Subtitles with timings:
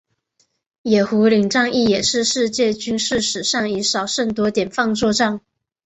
[0.81, 5.41] 野狐岭战役也是世界军事史上以少胜多典范作战。